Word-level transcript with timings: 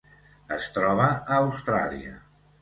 Es 0.55 0.69
troba 0.77 1.05
a 1.11 1.37
Austràlia. 1.43 2.17